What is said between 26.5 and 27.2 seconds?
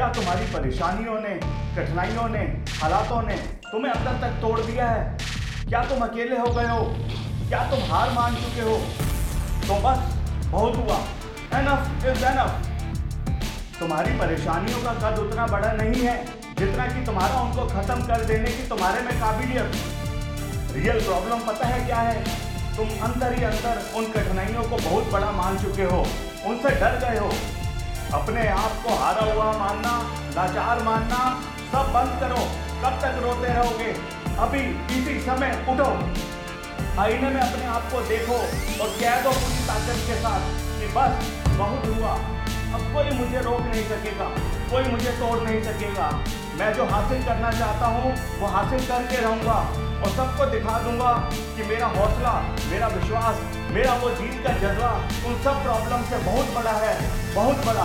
डर गए